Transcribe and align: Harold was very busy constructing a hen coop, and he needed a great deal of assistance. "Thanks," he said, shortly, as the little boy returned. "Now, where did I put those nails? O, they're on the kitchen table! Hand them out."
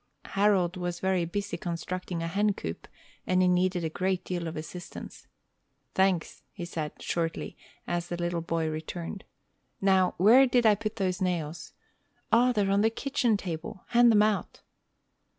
Harold 0.33 0.77
was 0.77 0.99
very 0.99 1.25
busy 1.25 1.57
constructing 1.57 2.23
a 2.23 2.27
hen 2.27 2.55
coop, 2.55 2.87
and 3.27 3.43
he 3.43 3.47
needed 3.47 3.83
a 3.83 3.87
great 3.89 4.25
deal 4.25 4.47
of 4.47 4.57
assistance. 4.57 5.27
"Thanks," 5.93 6.41
he 6.51 6.65
said, 6.65 6.99
shortly, 6.99 7.55
as 7.85 8.07
the 8.07 8.17
little 8.17 8.41
boy 8.41 8.67
returned. 8.67 9.25
"Now, 9.79 10.15
where 10.17 10.47
did 10.47 10.65
I 10.65 10.73
put 10.73 10.95
those 10.95 11.21
nails? 11.21 11.73
O, 12.31 12.51
they're 12.51 12.71
on 12.71 12.81
the 12.81 12.89
kitchen 12.89 13.37
table! 13.37 13.83
Hand 13.89 14.11
them 14.11 14.23
out." 14.23 14.61